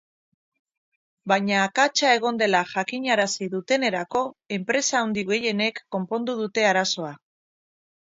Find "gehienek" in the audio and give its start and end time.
5.33-5.87